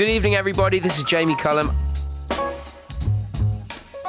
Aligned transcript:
Good 0.00 0.08
evening, 0.08 0.34
everybody. 0.34 0.78
This 0.78 0.96
is 0.96 1.04
Jamie 1.04 1.36
Cullum. 1.36 1.76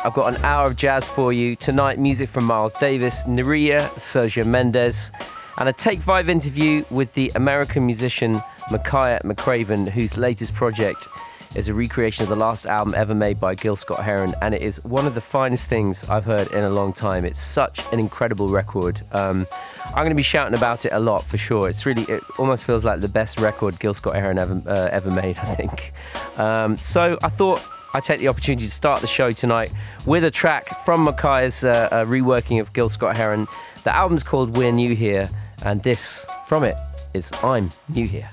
I've 0.05 0.13
got 0.13 0.33
an 0.33 0.41
hour 0.41 0.67
of 0.67 0.77
jazz 0.77 1.09
for 1.09 1.33
you. 1.33 1.57
Tonight, 1.57 1.99
music 1.99 2.29
from 2.29 2.45
Miles 2.45 2.71
Davis, 2.75 3.25
Nerija, 3.25 3.81
Sergio 3.99 4.45
Mendes, 4.45 5.11
and 5.57 5.67
a 5.67 5.73
Take 5.73 5.99
5 5.99 6.29
interview 6.29 6.85
with 6.91 7.11
the 7.11 7.29
American 7.35 7.85
musician 7.85 8.35
Makaya 8.69 9.21
McCraven, 9.23 9.89
whose 9.89 10.15
latest 10.15 10.53
project 10.53 11.09
is 11.55 11.69
a 11.69 11.73
recreation 11.73 12.23
of 12.23 12.29
the 12.29 12.35
last 12.35 12.65
album 12.65 12.93
ever 12.95 13.13
made 13.13 13.39
by 13.39 13.55
Gil 13.55 13.75
Scott 13.75 14.03
Heron, 14.03 14.33
and 14.41 14.53
it 14.53 14.61
is 14.61 14.83
one 14.83 15.05
of 15.05 15.15
the 15.15 15.21
finest 15.21 15.69
things 15.69 16.07
I've 16.09 16.25
heard 16.25 16.51
in 16.51 16.63
a 16.63 16.69
long 16.69 16.93
time. 16.93 17.25
It's 17.25 17.41
such 17.41 17.91
an 17.91 17.99
incredible 17.99 18.47
record. 18.47 19.01
Um, 19.11 19.45
I'm 19.87 20.03
going 20.03 20.09
to 20.09 20.15
be 20.15 20.21
shouting 20.21 20.57
about 20.57 20.85
it 20.85 20.93
a 20.93 20.99
lot 20.99 21.23
for 21.25 21.37
sure. 21.37 21.67
It's 21.67 21.85
really, 21.85 22.03
it 22.03 22.23
almost 22.39 22.63
feels 22.63 22.85
like 22.85 23.01
the 23.01 23.09
best 23.09 23.39
record 23.39 23.79
Gil 23.79 23.93
Scott 23.93 24.15
Heron 24.15 24.39
ever 24.39 24.61
uh, 24.65 24.89
ever 24.91 25.11
made, 25.11 25.37
I 25.37 25.55
think. 25.55 25.93
Um, 26.39 26.77
so 26.77 27.17
I 27.21 27.29
thought 27.29 27.67
I'd 27.93 28.03
take 28.03 28.19
the 28.19 28.29
opportunity 28.29 28.65
to 28.65 28.71
start 28.71 29.01
the 29.01 29.07
show 29.07 29.31
tonight 29.31 29.73
with 30.05 30.23
a 30.23 30.31
track 30.31 30.67
from 30.85 31.05
Makaya's 31.05 31.63
uh, 31.63 31.89
uh, 31.91 32.05
reworking 32.05 32.61
of 32.61 32.71
Gil 32.71 32.89
Scott 32.89 33.17
Heron. 33.17 33.47
The 33.83 33.93
album's 33.93 34.23
called 34.23 34.55
We're 34.55 34.71
New 34.71 34.95
Here, 34.95 35.29
and 35.65 35.83
this 35.83 36.25
from 36.47 36.63
it 36.63 36.77
is 37.13 37.31
I'm 37.43 37.71
New 37.89 38.07
Here. 38.07 38.29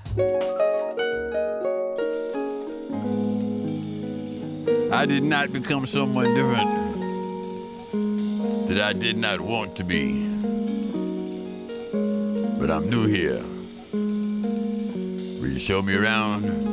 I 4.98 5.06
did 5.06 5.22
not 5.22 5.52
become 5.52 5.86
someone 5.86 6.34
different 6.34 6.68
that 8.66 8.80
I 8.80 8.92
did 8.92 9.16
not 9.16 9.40
want 9.40 9.76
to 9.76 9.84
be. 9.84 10.26
But 12.58 12.68
I'm 12.68 12.90
new 12.90 13.06
here. 13.06 13.40
Will 13.92 15.52
you 15.52 15.60
show 15.60 15.82
me 15.82 15.94
around? 15.94 16.68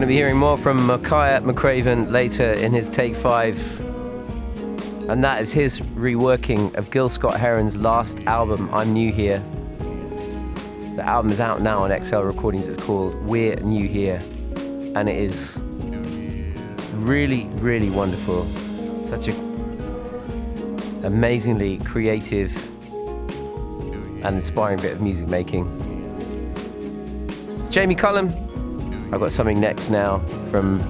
Going 0.00 0.08
to 0.08 0.14
be 0.14 0.18
hearing 0.18 0.38
more 0.38 0.56
from 0.56 0.78
Makaya 0.78 1.42
McCraven 1.42 2.10
later 2.10 2.54
in 2.54 2.72
his 2.72 2.88
Take 2.88 3.14
5. 3.14 3.80
And 5.10 5.22
that 5.22 5.42
is 5.42 5.52
his 5.52 5.80
reworking 5.80 6.74
of 6.74 6.90
Gil 6.90 7.10
Scott 7.10 7.38
Heron's 7.38 7.76
last 7.76 8.18
album, 8.20 8.70
I'm 8.72 8.94
New 8.94 9.12
Here. 9.12 9.44
The 10.96 11.02
album 11.06 11.30
is 11.30 11.38
out 11.38 11.60
now 11.60 11.80
on 11.80 12.02
XL 12.02 12.20
Recordings. 12.20 12.66
It's 12.66 12.82
called 12.82 13.14
We're 13.26 13.56
New 13.56 13.86
Here. 13.86 14.22
And 14.94 15.06
it 15.06 15.16
is 15.18 15.60
really, 16.94 17.44
really 17.56 17.90
wonderful. 17.90 18.50
Such 19.04 19.28
a 19.28 19.32
amazingly 21.04 21.76
creative 21.76 22.56
and 24.24 24.36
inspiring 24.36 24.80
bit 24.80 24.92
of 24.92 25.02
music 25.02 25.28
making. 25.28 25.66
It's 27.60 27.68
Jamie 27.68 27.96
Cullum. 27.96 28.39
I've 29.12 29.18
got 29.20 29.32
something 29.32 29.58
next 29.58 29.90
now 29.90 30.18
from 30.46 30.80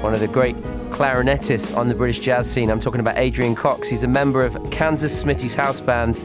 one 0.00 0.14
of 0.14 0.20
the 0.20 0.28
great 0.28 0.56
clarinetists 0.90 1.76
on 1.76 1.88
the 1.88 1.94
British 1.94 2.20
jazz 2.20 2.50
scene. 2.50 2.70
I'm 2.70 2.80
talking 2.80 3.00
about 3.00 3.18
Adrian 3.18 3.54
Cox. 3.54 3.88
He's 3.88 4.02
a 4.02 4.08
member 4.08 4.42
of 4.42 4.56
Kansas 4.70 5.22
Smitty's 5.22 5.54
house 5.54 5.80
band. 5.80 6.22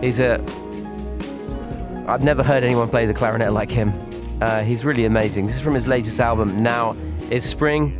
He's 0.00 0.18
a. 0.18 0.42
I've 2.08 2.24
never 2.24 2.42
heard 2.42 2.64
anyone 2.64 2.88
play 2.88 3.06
the 3.06 3.14
clarinet 3.14 3.52
like 3.52 3.70
him. 3.70 3.92
Uh, 4.40 4.62
he's 4.62 4.84
really 4.84 5.04
amazing. 5.04 5.46
This 5.46 5.54
is 5.54 5.60
from 5.60 5.74
his 5.74 5.86
latest 5.86 6.18
album, 6.18 6.62
Now 6.62 6.96
is 7.30 7.44
Spring. 7.44 7.98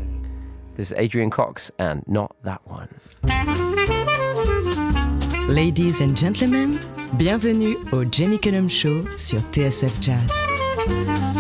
This 0.77 0.91
is 0.91 0.99
Adrian 0.99 1.31
Cox 1.31 1.71
and 1.79 2.03
Not 2.09 2.35
That 2.43 2.67
One. 2.67 2.89
Ladies 5.49 6.01
and 6.01 6.17
gentlemen, 6.17 6.81
bienvenue 7.17 7.77
au 7.93 8.05
Jamie 8.05 8.39
Cullum 8.39 8.69
Show 8.69 9.07
sur 9.17 9.39
TSF 9.53 10.01
Jazz. 10.01 11.32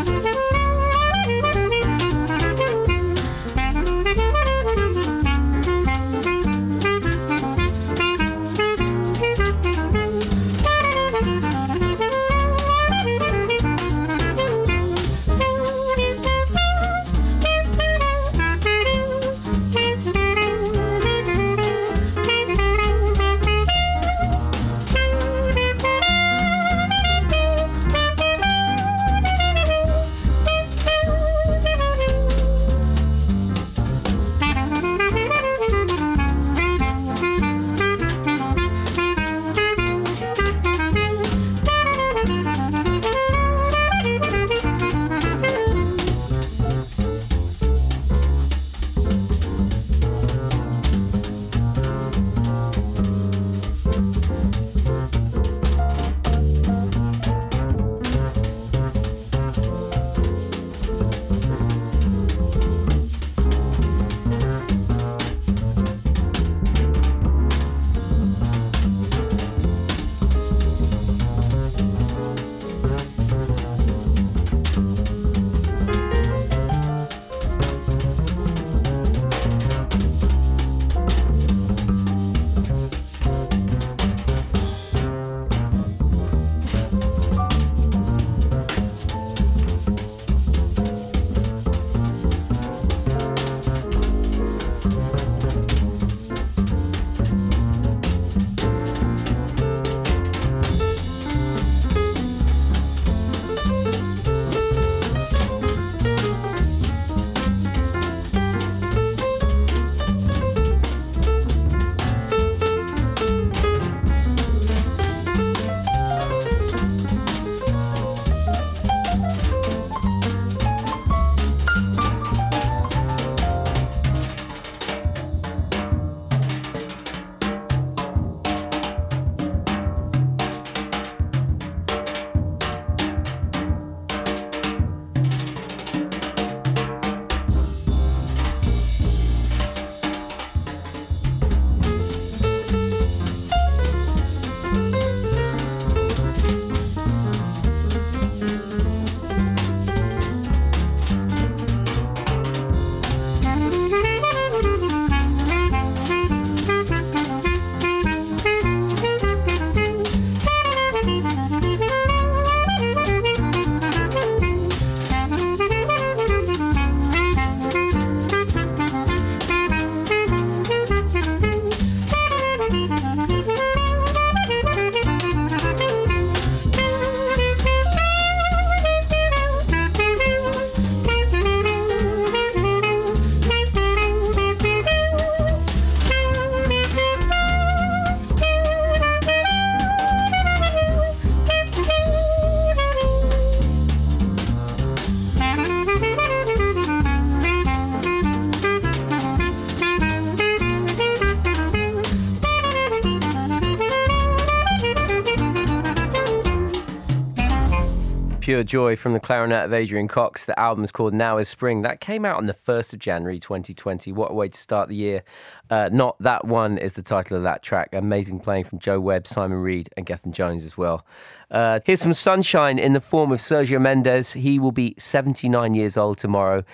Pure 208.42 208.64
Joy 208.64 208.96
from 208.96 209.12
the 209.12 209.20
clarinet 209.20 209.64
of 209.66 209.72
Adrian 209.72 210.08
Cox. 210.08 210.46
The 210.46 210.58
album 210.58 210.82
is 210.82 210.90
called 210.90 211.14
Now 211.14 211.38
is 211.38 211.48
Spring. 211.48 211.82
That 211.82 212.00
came 212.00 212.24
out 212.24 212.38
on 212.38 212.46
the 212.46 212.52
1st 212.52 212.92
of 212.92 212.98
January 212.98 213.38
2020. 213.38 214.10
What 214.10 214.32
a 214.32 214.34
way 214.34 214.48
to 214.48 214.58
start 214.58 214.88
the 214.88 214.96
year. 214.96 215.22
Uh, 215.70 215.90
Not 215.92 216.18
That 216.18 216.44
One 216.44 216.76
is 216.76 216.94
the 216.94 217.02
title 217.02 217.36
of 217.36 217.44
that 217.44 217.62
track. 217.62 217.90
Amazing 217.92 218.40
playing 218.40 218.64
from 218.64 218.80
Joe 218.80 218.98
Webb, 218.98 219.28
Simon 219.28 219.58
Reed, 219.58 219.90
and 219.96 220.04
Gethin 220.04 220.32
Jones 220.32 220.64
as 220.64 220.76
well. 220.76 221.06
Uh, 221.52 221.78
here's 221.84 222.00
some 222.00 222.14
sunshine 222.14 222.80
in 222.80 222.94
the 222.94 223.00
form 223.00 223.30
of 223.30 223.38
Sergio 223.38 223.80
Mendes. 223.80 224.32
He 224.32 224.58
will 224.58 224.72
be 224.72 224.96
79 224.98 225.74
years 225.74 225.96
old 225.96 226.18
tomorrow. 226.18 226.64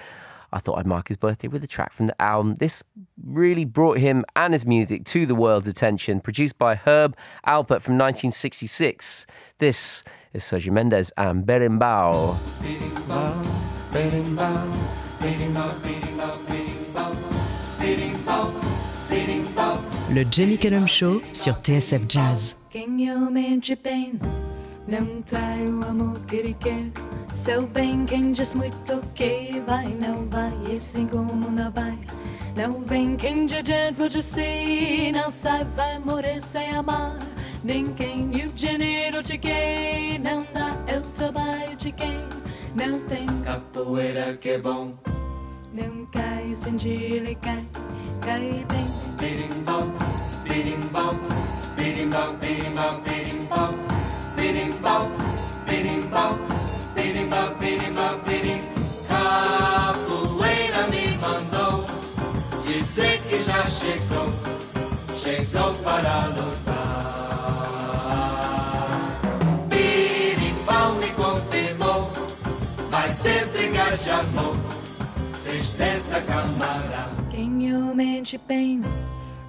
I 0.51 0.61
thought 0.61 0.79
I'd 0.79 0.87
mark 0.87 1.09
his 1.09 1.19
birthday 1.19 1.49
with 1.49 1.63
a 1.63 1.67
track 1.67 1.93
from 1.93 2.07
the 2.07 2.23
album. 2.23 2.55
This 2.55 2.83
really 3.23 3.67
brought 3.67 3.99
him 3.99 4.25
and 4.37 4.55
his 4.55 4.65
music 4.65 5.05
to 5.05 5.27
the 5.27 5.35
world's 5.35 5.67
attention. 5.67 6.21
Produced 6.21 6.57
by 6.57 6.77
Herb 6.77 7.15
Alpert 7.47 7.83
from 7.83 7.99
1966. 7.99 9.27
This 9.59 10.03
is 10.33 10.45
Sergio 10.45 10.73
Mendes 10.73 11.13
and 11.17 11.47
Berimbau. 11.47 12.37
Le 20.11 20.25
Jamie 20.31 20.59
Cullum 20.59 20.87
Show 20.87 21.21
sur 21.33 21.55
TSF 21.63 22.07
Jazz. 22.07 22.57
Quem 22.71 23.07
eu 23.09 23.31
mente 23.31 23.77
bem, 23.77 24.19
não 24.87 25.23
trai 25.23 25.65
o 25.67 25.83
amor 25.87 26.19
que 26.27 26.37
ele 26.37 26.57
quer. 26.59 26.91
Seu 27.33 27.67
bem, 27.67 28.05
quem 28.07 28.33
diz 28.33 28.55
muito 28.55 29.01
que 29.15 29.63
vai, 29.67 29.87
não 29.87 30.27
vai, 30.29 30.53
e 30.69 30.77
assim 30.77 31.07
como 31.07 31.51
não 31.51 31.71
vai. 31.71 31.97
Não 32.57 32.85
vem 32.85 33.17
quem 33.17 33.47
de 33.47 33.63
dentro 33.63 34.09
de 34.09 34.23
si, 34.23 35.13
não 35.15 35.31
sai, 35.31 35.65
vai 35.77 35.99
morrer 35.99 36.41
sem 36.41 36.71
amar. 36.71 37.17
Ninguém 37.65 38.31
e 38.35 38.47
o 38.47 38.53
dinheiro 38.53 39.23
de 39.23 39.37
quem 39.37 40.19
não 40.21 40.47
dá, 40.55 40.77
é 40.87 40.99
o 40.99 41.03
trabalho 41.03 41.77
de 41.77 41.91
quem 41.91 42.15
não 42.77 43.01
tem 43.09 43.27
Capoeira 43.43 44.37
que 44.37 44.51
é 44.51 44.59
bom, 44.59 44.95
Não 45.73 46.07
cai 46.07 46.55
sem 46.55 46.77
ele 46.89 47.35
cai, 47.35 47.65
cai 48.21 48.65
bem. 48.69 48.87
birimbau, 49.19 49.83
birimbau, 50.45 51.15
birimbau, 51.77 52.33
birimbau, 52.35 52.93
birimbau, 53.03 53.71
birimbau, 54.37 55.11
birimbau, 55.67 56.35
birimbau, 56.95 57.55
birimbau, 57.59 58.19
birim. 58.25 58.63
Capoeira 59.09 60.87
me 60.87 61.17
mandou 61.19 61.85
dizer 62.65 63.21
que 63.23 63.43
já 63.43 63.65
chegou, 63.67 64.29
chegou 65.19 65.73
para 65.83 66.27
lutar. 66.27 66.78
Quem 77.99 78.07
o 78.07 78.11
mente 78.15 78.41
bem, 78.47 78.81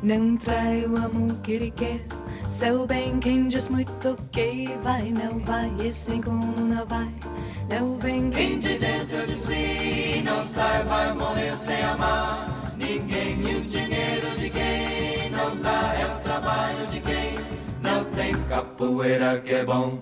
não 0.01 0.35
trai 0.35 0.83
o 0.83 0.97
amor 0.97 1.35
que 1.43 1.51
ele 1.51 1.69
quer. 1.69 2.03
Seu 2.49 2.87
bem, 2.87 3.19
quem 3.19 3.47
diz 3.47 3.69
muito 3.69 4.15
que 4.31 4.67
vai, 4.81 5.11
não 5.11 5.37
vai, 5.41 5.71
e 5.79 5.87
assim 5.87 6.19
como 6.19 6.59
não 6.59 6.83
vai. 6.87 7.13
Não 7.69 7.99
vem 7.99 8.31
Quem 8.31 8.59
quem 8.59 8.59
de 8.59 8.77
dentro 8.79 9.27
de 9.27 9.37
si 9.37 10.23
não 10.25 10.41
sai 10.41 10.83
vai 10.85 11.13
morrer 11.13 11.55
sem 11.55 11.79
amar 11.83 12.47
ninguém 12.75 13.39
e 13.39 13.55
o 13.55 13.61
dinheiro 13.61 14.31
de 14.31 14.49
quem 14.49 15.29
não 15.29 15.55
dá 15.61 15.93
é 15.93 16.07
o 16.07 16.19
trabalho 16.23 16.87
de 16.87 16.99
quem 17.01 17.35
não 17.83 18.03
tem 18.15 18.33
capoeira 18.49 19.39
que 19.41 19.53
é 19.53 19.63
bom 19.63 19.99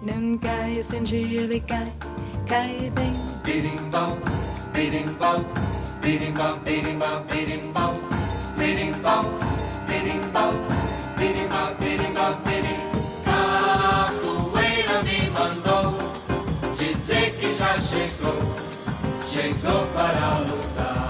não 0.00 0.38
cai 0.38 0.80
sem 0.80 1.02
dia, 1.02 1.40
ele 1.40 1.58
cai, 1.58 1.92
cai 2.46 2.92
bem. 2.94 3.12
birimbau 3.42 4.16
birimbau 4.72 5.40
birimbau 6.04 6.54
birimbau 6.64 7.24
birimbau 7.30 7.94
birimbau 8.58 9.24
birimbau 9.88 10.52
birimbau 11.16 11.68
birimbau 11.80 12.32
birim 12.44 12.80
capoeira 13.24 14.96
me 15.06 15.18
mandou 15.32 15.96
dizer 16.76 17.32
que 17.38 17.48
já 17.56 17.72
chegou 17.80 18.36
chegou 19.32 19.82
para 19.94 20.26
lutar. 20.44 21.08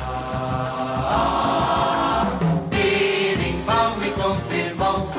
Birimbau 2.71 3.97
me 3.99 4.11
confirmou 4.11 5.11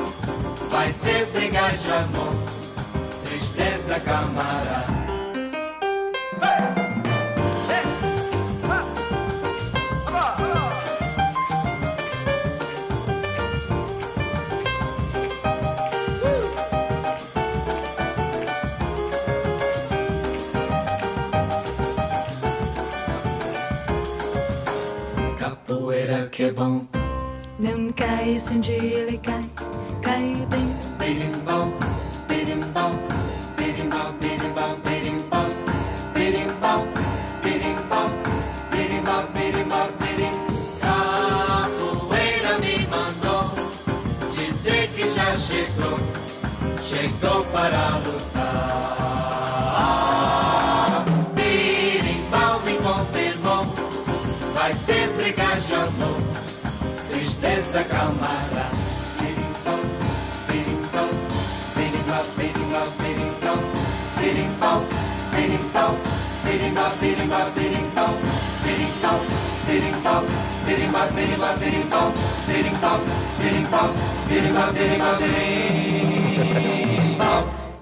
vai 0.72 0.90
ter 1.04 1.26
briga 1.34 1.68
de 1.68 1.92
amor 1.92 2.34
tristeza 3.26 4.00
camarada 4.00 4.95
bom, 26.56 26.86
Não 27.60 27.92
cai 27.94 28.38
ele 28.70 29.18
cai, 29.20 29.44
cai 30.02 30.36
bem. 30.50 30.68
birimbau, 31.00 31.68
birimbau, 32.28 32.92
birimbau, 33.58 34.12
birimbau, 34.20 34.76
birimbau, 34.84 35.48
birimbau, 36.14 36.82
birimbau, 37.44 38.10
birimbau, 38.72 39.24
birimbau, 39.34 39.88
birim. 40.00 40.36
Capoeira 40.82 42.54
me 42.60 42.76
mandou 42.88 43.44
dizer 44.36 44.86
que 44.90 45.10
já 45.10 45.34
chegou, 45.34 45.98
chegou 46.84 47.40
para 47.52 47.84
lutar. 48.04 48.56
Birimbau 51.36 52.60
me 52.66 52.76
confirmou, 52.78 53.64
vai 54.54 54.74
ter 54.86 54.95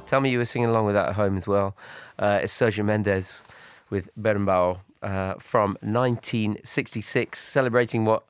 Tell 0.08 0.22
me 0.22 0.32
you 0.32 0.40
were 0.40 0.46
singing 0.46 0.70
along 0.70 0.88
with 0.88 0.96
that 0.96 1.10
at 1.10 1.16
home 1.16 1.38
as 1.38 1.46
well. 1.46 1.78
Uh, 2.18 2.40
it's 2.42 2.58
Sergio 2.58 2.84
Mendes 2.84 3.46
with 3.92 4.10
Berimbau 4.20 4.80
uh, 5.04 5.36
from 5.36 5.78
1966, 5.82 7.40
celebrating 7.40 8.06
what 8.06 8.24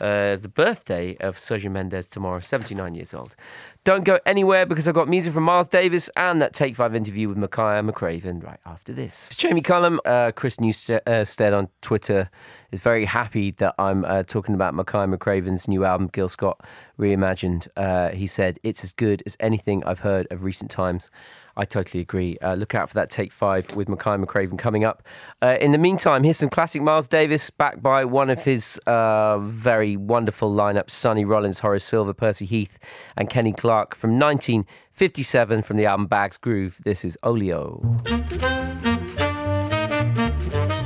uh, 0.00 0.36
the 0.36 0.50
birthday 0.52 1.16
of 1.20 1.36
Sergio 1.36 1.70
Mendes 1.70 2.06
tomorrow, 2.06 2.40
79 2.40 2.94
years 2.94 3.14
old. 3.14 3.36
Don't 3.84 4.04
go 4.04 4.18
anywhere 4.24 4.64
because 4.64 4.88
I've 4.88 4.94
got 4.94 5.08
music 5.08 5.34
from 5.34 5.42
Miles 5.42 5.66
Davis 5.66 6.08
and 6.16 6.40
that 6.40 6.54
Take 6.54 6.74
Five 6.74 6.94
interview 6.94 7.28
with 7.28 7.36
Makaya 7.36 7.88
McCraven 7.88 8.42
right 8.42 8.58
after 8.64 8.92
this. 8.92 9.28
It's 9.28 9.36
Jamie 9.36 9.60
Cullum, 9.60 10.00
uh, 10.06 10.32
Chris 10.32 10.58
Newstead 10.58 11.52
on 11.52 11.68
Twitter 11.82 12.30
is 12.72 12.80
very 12.80 13.04
happy 13.04 13.52
that 13.52 13.74
I'm 13.78 14.04
uh, 14.04 14.22
talking 14.24 14.54
about 14.54 14.74
Makaya 14.74 15.14
McCraven's 15.14 15.68
new 15.68 15.84
album, 15.84 16.08
Gil 16.12 16.28
Scott 16.28 16.64
Reimagined. 16.98 17.68
Uh, 17.76 18.10
he 18.10 18.26
said, 18.26 18.58
It's 18.62 18.82
as 18.82 18.92
good 18.92 19.22
as 19.26 19.36
anything 19.38 19.84
I've 19.84 20.00
heard 20.00 20.26
of 20.30 20.44
recent 20.44 20.70
times. 20.70 21.10
I 21.56 21.64
totally 21.64 22.00
agree. 22.00 22.36
Uh, 22.38 22.54
look 22.54 22.74
out 22.74 22.88
for 22.88 22.94
that 22.94 23.10
Take 23.10 23.32
Five 23.32 23.74
with 23.74 23.88
Makaya 23.88 24.24
McCraven 24.24 24.58
coming 24.58 24.84
up. 24.84 25.02
Uh, 25.42 25.56
in 25.60 25.72
the 25.72 25.78
meantime, 25.78 26.24
here's 26.24 26.38
some 26.38 26.50
classic 26.50 26.82
Miles 26.82 27.08
Davis, 27.08 27.50
backed 27.50 27.82
by 27.82 28.04
one 28.04 28.30
of 28.30 28.44
his 28.44 28.78
uh, 28.86 29.38
very 29.38 29.96
wonderful 29.96 30.52
lineups 30.52 30.90
Sonny 30.90 31.24
Rollins, 31.24 31.60
Horace 31.60 31.84
Silver, 31.84 32.12
Percy 32.12 32.46
Heath, 32.46 32.78
and 33.16 33.30
Kenny 33.30 33.52
Clarke 33.52 33.94
from 33.94 34.18
1957 34.18 35.62
from 35.62 35.76
the 35.76 35.86
album 35.86 36.06
Bags 36.06 36.36
Groove. 36.38 36.78
This 36.84 37.04
is 37.04 37.16
Oleo. 37.22 37.80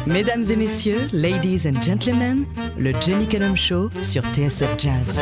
Mesdames 0.06 0.50
et 0.50 0.56
messieurs, 0.56 1.08
ladies 1.12 1.66
and 1.66 1.82
gentlemen, 1.82 2.46
le 2.78 2.92
Jamie 3.00 3.26
Cullum 3.26 3.54
Show 3.54 3.90
sur 4.02 4.22
TSF 4.32 4.78
Jazz. 4.78 5.20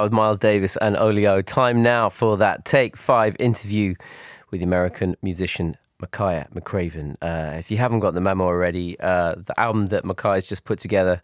That 0.00 0.04
was 0.04 0.12
Miles 0.12 0.38
Davis 0.38 0.78
and 0.78 0.96
Oleo. 0.96 1.42
Time 1.42 1.82
now 1.82 2.08
for 2.08 2.38
that 2.38 2.64
Take 2.64 2.96
Five 2.96 3.36
interview 3.38 3.96
with 4.50 4.60
the 4.60 4.64
American 4.64 5.14
musician 5.20 5.76
Makaya 6.00 6.50
McCraven. 6.54 7.16
Uh, 7.20 7.58
if 7.58 7.70
you 7.70 7.76
haven't 7.76 8.00
got 8.00 8.14
the 8.14 8.20
memo 8.22 8.46
already, 8.46 8.98
uh, 9.00 9.34
the 9.36 9.52
album 9.60 9.88
that 9.88 10.04
Makaya's 10.04 10.48
just 10.48 10.64
put 10.64 10.78
together, 10.78 11.20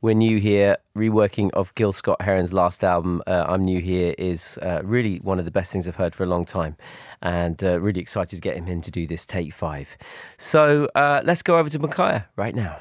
We're 0.00 0.14
New 0.14 0.38
Here, 0.38 0.78
reworking 0.96 1.50
of 1.50 1.74
Gil 1.74 1.92
Scott 1.92 2.22
Heron's 2.22 2.54
last 2.54 2.82
album, 2.82 3.22
uh, 3.26 3.44
I'm 3.46 3.62
New 3.62 3.82
Here, 3.82 4.14
is 4.16 4.58
uh, 4.62 4.80
really 4.82 5.18
one 5.18 5.38
of 5.38 5.44
the 5.44 5.50
best 5.50 5.70
things 5.70 5.86
I've 5.86 5.96
heard 5.96 6.14
for 6.14 6.22
a 6.22 6.26
long 6.26 6.46
time. 6.46 6.78
And 7.20 7.62
uh, 7.62 7.78
really 7.78 8.00
excited 8.00 8.36
to 8.36 8.40
get 8.40 8.56
him 8.56 8.68
in 8.68 8.80
to 8.80 8.90
do 8.90 9.06
this 9.06 9.26
Take 9.26 9.52
Five. 9.52 9.98
So 10.38 10.86
uh, 10.94 11.20
let's 11.24 11.42
go 11.42 11.58
over 11.58 11.68
to 11.68 11.78
Makaya 11.78 12.24
right 12.36 12.54
now. 12.54 12.78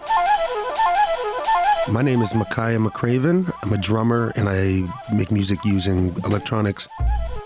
My 1.91 2.02
name 2.02 2.22
is 2.22 2.34
Makaya 2.34 2.84
McCraven. 2.84 3.52
I'm 3.62 3.74
a 3.74 3.78
drummer 3.78 4.32
and 4.38 4.48
I 4.48 4.84
make 5.13 5.32
music 5.32 5.60
using 5.65 6.15
electronics. 6.24 6.88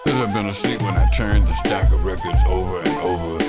Have 0.06 0.34
been 0.34 0.46
asleep 0.46 0.82
when 0.84 0.94
I 0.94 1.10
turned 1.10 1.48
the 1.48 1.54
stack 1.54 1.92
of 1.92 2.06
records 2.06 2.42
over 2.48 2.78
and 2.80 2.98
over, 3.00 3.44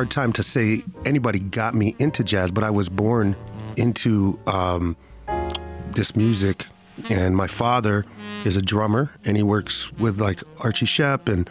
hard 0.00 0.10
time 0.10 0.32
to 0.32 0.42
say 0.42 0.82
anybody 1.04 1.38
got 1.38 1.74
me 1.74 1.94
into 1.98 2.24
jazz, 2.24 2.50
but 2.50 2.64
I 2.64 2.70
was 2.70 2.88
born 2.88 3.36
into 3.76 4.38
um, 4.46 4.96
this 5.92 6.16
music. 6.16 6.64
And 7.10 7.36
my 7.36 7.46
father 7.46 8.06
is 8.46 8.56
a 8.56 8.62
drummer, 8.62 9.10
and 9.26 9.36
he 9.36 9.42
works 9.42 9.92
with 9.98 10.18
like 10.18 10.40
Archie 10.58 10.86
Shepp 10.86 11.28
and 11.28 11.50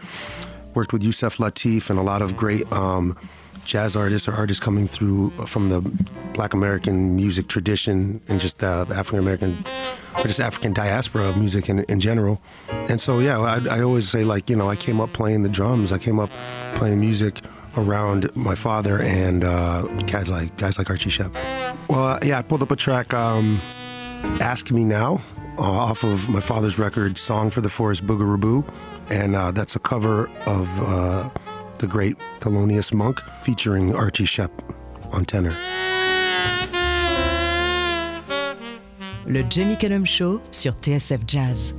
worked 0.74 0.94
with 0.94 1.04
Yusef 1.04 1.38
Lateef 1.38 1.92
and 1.92 2.00
a 2.00 2.02
lot 2.02 2.24
of 2.24 2.36
great 2.36 2.66
um, 2.74 3.16
jazz 3.66 3.96
artists 3.96 4.28
or 4.28 4.32
artists 4.32 4.64
coming 4.64 4.88
through 4.88 5.30
from 5.46 5.70
the 5.70 5.82
Black 6.34 6.56
American 6.56 7.16
music 7.16 7.46
tradition 7.46 8.20
and 8.30 8.42
just 8.42 8.58
the 8.58 8.88
African 8.90 9.20
American 9.20 9.64
or 10.18 10.24
just 10.24 10.40
African 10.40 10.74
diaspora 10.74 11.30
of 11.30 11.38
music 11.38 11.70
in, 11.70 11.84
in 11.84 12.00
general. 12.00 12.42
And 12.72 13.00
so, 13.00 13.20
yeah, 13.20 13.40
I, 13.40 13.78
I 13.78 13.82
always 13.84 14.10
say 14.10 14.24
like, 14.24 14.50
you 14.50 14.56
know, 14.56 14.68
I 14.68 14.76
came 14.76 15.00
up 15.00 15.14
playing 15.14 15.44
the 15.44 15.50
drums. 15.50 15.92
I 15.92 16.00
came 16.00 16.20
up 16.20 16.32
playing 16.74 17.00
music 17.00 17.42
around 17.78 18.36
my 18.36 18.56
father 18.56 19.02
and 19.02 19.44
uh, 19.44 19.84
guys 20.08 20.30
like 20.30 20.56
guys 20.58 20.78
like 20.78 20.90
Archie 20.90 21.10
Shepp. 21.10 21.34
Well, 21.90 22.04
uh, 22.04 22.20
yeah, 22.24 22.40
I 22.40 22.42
pulled 22.42 22.62
up 22.62 22.72
a 22.72 22.76
track, 22.76 23.14
um, 23.14 23.60
"Ask 24.42 24.72
Me 24.72 24.84
Now," 24.84 25.22
uh, 25.58 25.62
off 25.62 26.04
of 26.04 26.30
my 26.30 26.40
father's 26.40 26.78
record, 26.80 27.18
"Song 27.18 27.50
for 27.50 27.62
the 27.62 27.70
Forest 27.70 28.06
Boogaroo," 28.06 28.64
and 29.10 29.36
uh, 29.36 29.52
that's 29.52 29.76
a 29.76 29.80
cover 29.80 30.30
of 30.46 30.68
uh, 30.82 31.30
the 31.80 31.88
great 31.88 32.18
Thelonious 32.40 32.94
Monk 32.94 33.20
featuring 33.20 33.96
Archie 33.96 34.26
Shepp 34.26 34.52
on 35.14 35.26
tenor. 35.26 35.56
Le 39.26 39.44
Jamie 39.44 39.78
Cullum 39.78 40.06
Show 40.06 40.42
sur 40.50 40.74
TSF 40.82 41.24
Jazz. 41.28 41.74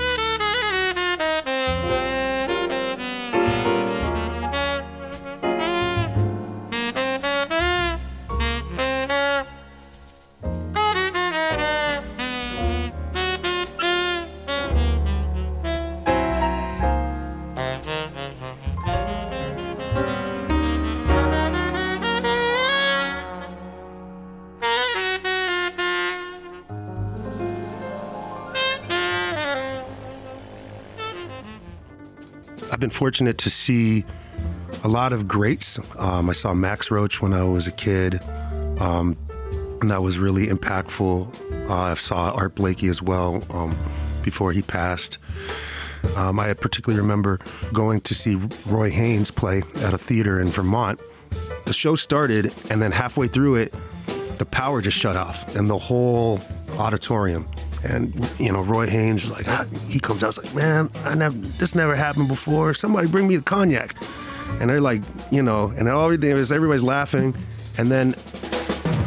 Fortunate 33.01 33.39
to 33.39 33.49
see 33.49 34.05
a 34.85 34.89
lot 34.89 35.15
of 35.15 35.27
greats. 35.27 35.79
Um, 35.99 36.29
I 36.29 36.35
saw 36.35 36.53
Max 36.53 36.91
Roach 36.91 37.23
when 37.23 37.33
I 37.33 37.45
was 37.45 37.67
a 37.67 37.73
kid, 37.73 38.21
um, 38.79 39.17
and 39.81 39.91
that 39.91 40.03
was 40.03 40.19
really 40.19 40.49
impactful. 40.49 41.71
Uh, 41.71 41.75
I 41.75 41.95
saw 41.95 42.31
Art 42.33 42.55
Blakey 42.57 42.89
as 42.89 43.01
well 43.01 43.43
um, 43.49 43.75
before 44.23 44.53
he 44.53 44.61
passed. 44.61 45.17
Um, 46.15 46.39
I 46.39 46.53
particularly 46.53 47.01
remember 47.01 47.39
going 47.73 48.03
to 48.03 48.15
see 48.15 48.39
Roy 48.67 48.91
Haynes 48.91 49.31
play 49.31 49.63
at 49.77 49.95
a 49.95 49.99
theater 49.99 50.39
in 50.39 50.49
Vermont. 50.49 51.01
The 51.65 51.73
show 51.73 51.95
started, 51.95 52.53
and 52.69 52.83
then 52.83 52.93
halfway 52.93 53.29
through 53.29 53.55
it, 53.55 53.75
the 54.37 54.45
power 54.51 54.83
just 54.83 54.99
shut 54.99 55.17
off, 55.17 55.57
and 55.57 55.71
the 55.71 55.79
whole 55.79 56.39
auditorium. 56.79 57.47
And 57.85 58.15
you 58.39 58.53
know, 58.53 58.63
Roy 58.63 58.87
Haynes 58.87 59.31
like 59.31 59.49
ah, 59.49 59.67
he 59.89 59.99
comes 59.99 60.23
out, 60.23 60.29
it's 60.29 60.39
like, 60.39 60.55
man, 60.55 60.91
I 61.05 61.15
never 61.15 61.37
this 61.37 61.75
never 61.75 61.95
happened 61.95 62.29
before. 62.29 62.75
Somebody 62.75 63.09
bring 63.09 63.27
me 63.27 63.37
the 63.37 63.43
cognac. 63.43 63.95
And 64.61 64.69
they're 64.69 64.81
like, 64.81 65.03
you 65.31 65.43
know, 65.43 65.73
and 65.77 65.89
all 65.89 66.11
is 66.11 66.53
everybody's 66.53 66.83
laughing, 66.83 67.35
and 67.79 67.91
then 67.91 68.15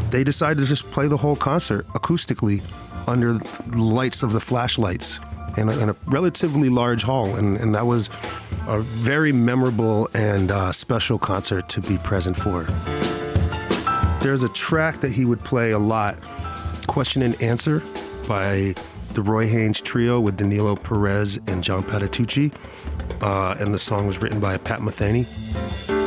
they 0.10 0.24
decide 0.24 0.58
to 0.58 0.66
just 0.66 0.86
play 0.86 1.08
the 1.08 1.18
whole 1.18 1.36
concert 1.36 1.88
acoustically 1.90 2.62
under 3.08 3.34
the 3.34 3.78
lights 3.78 4.24
of 4.24 4.32
the 4.32 4.40
flashlights 4.40 5.20
in 5.58 5.70
a, 5.70 5.78
in 5.80 5.90
a 5.90 5.96
relatively 6.08 6.70
large 6.70 7.04
hall, 7.04 7.36
and, 7.36 7.58
and 7.58 7.76
that 7.76 7.86
was 7.86 8.10
a 8.68 8.80
very 8.80 9.32
memorable 9.32 10.10
and 10.14 10.52
uh, 10.52 10.72
special 10.72 11.20
concert 11.20 11.68
to 11.70 11.82
be 11.82 11.98
present 12.00 12.36
for. 12.36 12.64
There's 14.24 14.44
a 14.44 14.50
track 14.50 15.02
that 15.02 15.12
he 15.12 15.26
would 15.26 15.40
play 15.40 15.72
a 15.72 15.80
lot, 15.80 16.16
Question 16.88 17.22
and 17.22 17.40
Answer 17.42 17.84
by 18.28 18.76
the 19.14 19.22
Roy 19.22 19.48
Haynes 19.48 19.82
Trio 19.82 20.20
with 20.20 20.38
Danilo 20.38 20.76
Perez 20.76 21.40
and 21.48 21.64
John 21.64 21.84
Patitucci. 21.84 22.54
Uh, 23.22 23.56
and 23.60 23.74
the 23.74 23.80
song 23.80 24.08
was 24.08 24.22
written 24.22 24.40
by 24.40 24.58
Pat 24.58 24.80
Metheny. 24.80 26.03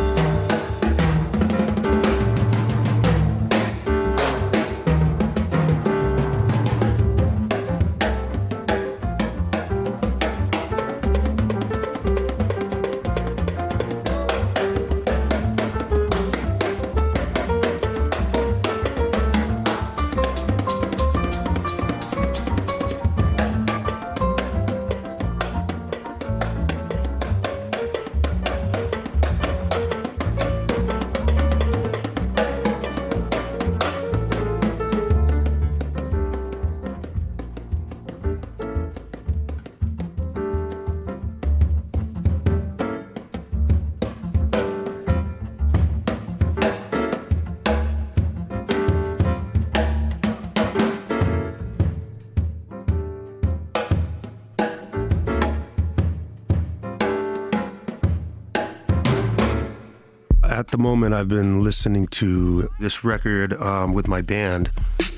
The 60.76 60.82
moment, 60.82 61.14
I've 61.14 61.28
been 61.28 61.62
listening 61.64 62.06
to 62.08 62.68
this 62.78 63.02
record 63.02 63.54
um, 63.54 63.94
with 63.94 64.08
my 64.08 64.20
band, 64.20 64.70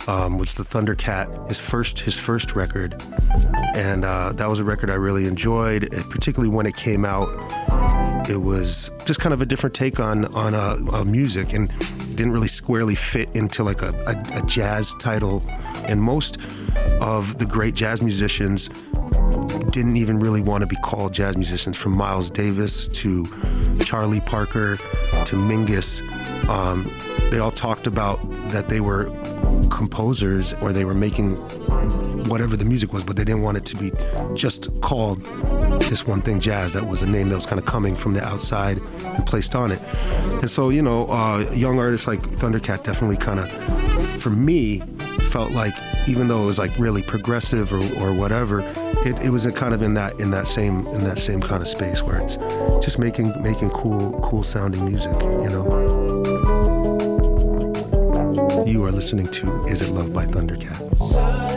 um, 0.07 0.39
was 0.39 0.55
the 0.55 0.63
Thundercat, 0.63 1.49
his 1.49 1.59
first 1.59 1.99
his 1.99 2.17
first 2.19 2.55
record, 2.55 2.95
and 3.75 4.05
uh, 4.05 4.33
that 4.35 4.49
was 4.49 4.61
a 4.61 4.65
record 4.65 4.89
I 4.89 4.95
really 4.95 5.27
enjoyed, 5.27 5.91
particularly 6.11 6.55
when 6.55 6.67
it 6.67 6.77
came 6.77 7.05
out. 7.05 7.29
It 8.31 8.37
was 8.37 8.93
just 9.05 9.21
kind 9.21 9.33
of 9.33 9.43
a 9.43 9.47
different 9.47 9.75
take 9.75 9.99
on 9.99 10.27
on 10.27 10.55
uh, 10.55 10.77
uh, 10.93 11.05
music, 11.05 11.53
and 11.53 11.69
didn't 12.15 12.31
really 12.31 12.47
squarely 12.49 12.95
fit 12.95 13.29
into 13.35 13.65
like 13.65 13.83
a, 13.83 13.89
a, 14.07 14.39
a 14.39 14.47
jazz 14.47 14.95
title. 15.01 15.43
And 15.89 16.01
most 16.01 16.37
of 17.01 17.39
the 17.39 17.47
great 17.47 17.75
jazz 17.75 18.01
musicians 18.01 18.69
didn't 19.71 19.97
even 19.97 20.21
really 20.21 20.41
want 20.41 20.63
to 20.63 20.67
be 20.69 20.77
called 20.77 21.15
jazz 21.15 21.37
musicians, 21.37 21.77
from 21.77 21.93
Miles 21.93 22.31
Davis 22.31 22.87
to 22.89 23.27
Charlie 23.85 24.21
Parker 24.21 24.77
to 25.29 25.37
Mingus. 25.37 26.01
Um, 26.49 26.91
they 27.31 27.39
all 27.39 27.51
talked 27.51 27.87
about 27.87 28.19
that 28.51 28.69
they 28.69 28.81
were 28.81 29.05
composers 29.69 30.55
or 30.55 30.73
they 30.73 30.87
were 30.87 30.95
making 30.95 31.37
whatever 32.29 32.57
the 32.57 32.65
music 32.65 32.95
was, 32.95 33.05
but 33.05 33.17
they 33.17 33.25
didn't 33.25 33.43
want 33.43 33.59
it 33.59 33.67
to 33.67 33.77
be 33.77 33.91
just 34.35 34.69
called 34.81 35.23
this 35.83 36.07
one 36.07 36.23
thing, 36.23 36.41
jazz. 36.41 36.73
That 36.73 36.87
was 36.87 37.03
a 37.03 37.07
name 37.07 37.29
that 37.29 37.35
was 37.35 37.45
kind 37.45 37.59
of 37.59 37.67
coming 37.67 37.95
from 37.95 38.15
the 38.15 38.25
outside 38.25 38.79
and 39.05 39.27
placed 39.27 39.55
on 39.55 39.71
it. 39.71 39.81
And 40.41 40.51
so, 40.51 40.71
you 40.71 40.81
know, 40.81 41.07
uh, 41.07 41.51
young 41.53 41.79
artists 41.79 42.07
like 42.07 42.21
Thundercat 42.21 42.85
definitely 42.85 43.19
kind 43.19 43.41
of, 43.41 43.51
for 44.23 44.31
me, 44.31 44.83
felt 45.23 45.53
like 45.53 45.75
even 46.07 46.29
though 46.29 46.43
it 46.43 46.47
was 46.47 46.59
like 46.59 46.77
really 46.79 47.03
progressive 47.03 47.73
or, 47.73 47.83
or 48.01 48.13
whatever, 48.13 48.61
it, 49.05 49.19
it 49.23 49.31
was 49.31 49.47
a 49.47 49.53
kind 49.53 49.75
of 49.75 49.83
in 49.83 49.95
that 49.95 50.19
in 50.21 50.31
that 50.31 50.49
same 50.49 50.87
in 50.89 51.01
that 51.05 51.19
same 51.19 51.41
kind 51.41 51.63
of 51.63 51.69
space 51.69 52.03
where 52.03 52.21
it's 52.21 52.37
just 52.85 52.99
making 52.99 53.33
making 53.43 53.71
cool 53.71 54.19
cool 54.23 54.43
sounding 54.43 54.85
music, 54.85 55.13
you 55.23 55.49
know. 55.49 56.25
You 58.67 58.85
are 58.85 58.93
listening 58.93 59.27
to 59.29 59.61
Is 59.65 59.83
It 59.83 59.91
Love 59.91 60.13
by 60.13 60.27
Thundercat. 60.27 61.48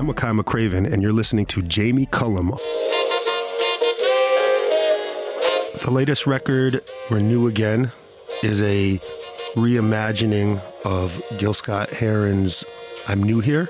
I'm 0.00 0.06
Makaya 0.06 0.40
McCraven, 0.40 0.90
and 0.90 1.02
you're 1.02 1.12
listening 1.12 1.44
to 1.44 1.60
Jamie 1.60 2.06
Cullum. 2.06 2.52
The 5.82 5.90
latest 5.90 6.26
record, 6.26 6.80
We're 7.10 7.18
New 7.18 7.48
Again, 7.48 7.92
is 8.42 8.62
a 8.62 8.98
reimagining 9.56 10.58
of 10.86 11.20
Gil 11.36 11.52
Scott 11.52 11.90
Heron's 11.90 12.64
I'm 13.08 13.22
New 13.22 13.40
Here. 13.40 13.68